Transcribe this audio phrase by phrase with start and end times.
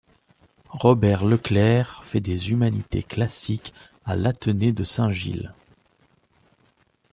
[0.71, 3.71] Robert Leclercq fait des humanités classiques
[4.03, 5.53] à l'athenée de Saint-Gilles.